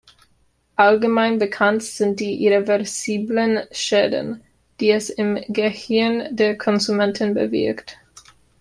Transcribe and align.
Allgemein 0.77 1.37
bekannt 1.37 1.83
sind 1.83 2.19
die 2.21 2.43
irreversiblen 2.43 3.67
Schäden, 3.71 4.41
die 4.79 4.89
es 4.89 5.11
im 5.11 5.37
Gehirn 5.49 6.35
der 6.35 6.57
Konsumenten 6.57 7.35
bewirkt. 7.35 7.99